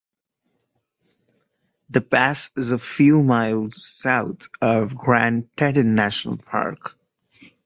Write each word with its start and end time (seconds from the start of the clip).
The 1.91 2.01
pass 2.01 2.49
is 2.57 2.71
a 2.71 2.79
few 2.79 3.21
miles 3.21 3.85
south 3.85 4.49
of 4.59 4.97
Grand 4.97 5.55
Teton 5.55 5.93
National 5.93 6.37
Park. 6.37 6.97